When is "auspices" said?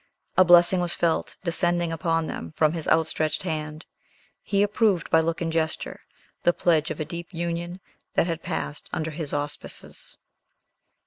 9.31-10.17